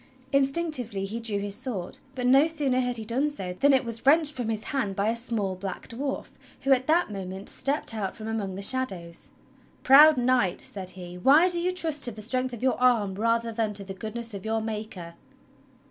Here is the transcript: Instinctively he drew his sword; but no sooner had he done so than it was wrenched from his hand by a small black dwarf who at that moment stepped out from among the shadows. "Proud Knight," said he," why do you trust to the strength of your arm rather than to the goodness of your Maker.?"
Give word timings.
Instinctively 0.31 1.05
he 1.05 1.19
drew 1.19 1.37
his 1.37 1.53
sword; 1.53 1.99
but 2.15 2.25
no 2.25 2.47
sooner 2.47 2.79
had 2.79 2.97
he 2.97 3.05
done 3.05 3.29
so 3.29 3.53
than 3.53 3.71
it 3.71 3.85
was 3.85 4.03
wrenched 4.03 4.33
from 4.33 4.49
his 4.49 4.63
hand 4.63 4.95
by 4.95 5.09
a 5.09 5.15
small 5.15 5.53
black 5.55 5.87
dwarf 5.89 6.29
who 6.61 6.71
at 6.71 6.87
that 6.87 7.11
moment 7.11 7.49
stepped 7.49 7.93
out 7.93 8.15
from 8.15 8.27
among 8.27 8.55
the 8.55 8.63
shadows. 8.63 9.29
"Proud 9.83 10.17
Knight," 10.17 10.59
said 10.59 10.89
he," 10.97 11.19
why 11.19 11.47
do 11.47 11.61
you 11.61 11.71
trust 11.71 12.01
to 12.05 12.11
the 12.11 12.23
strength 12.23 12.51
of 12.51 12.63
your 12.63 12.81
arm 12.81 13.13
rather 13.13 13.51
than 13.51 13.73
to 13.75 13.83
the 13.83 13.93
goodness 13.93 14.33
of 14.33 14.43
your 14.43 14.59
Maker.?" 14.59 15.13